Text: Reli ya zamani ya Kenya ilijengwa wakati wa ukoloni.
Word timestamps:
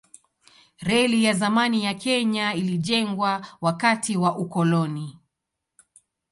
Reli 0.81 1.23
ya 1.23 1.33
zamani 1.33 1.83
ya 1.83 1.93
Kenya 1.93 2.53
ilijengwa 2.53 3.45
wakati 3.61 4.17
wa 4.17 4.37
ukoloni. 4.37 5.17